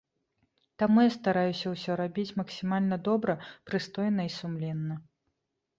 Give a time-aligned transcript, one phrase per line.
[0.83, 3.33] Таму я стараюся ўсё рабіць максімальна добра,
[3.71, 5.01] прыстойна і сумленна.